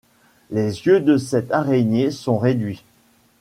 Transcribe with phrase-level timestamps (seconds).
[0.49, 2.83] Les yeux de cette araignée sont réduits.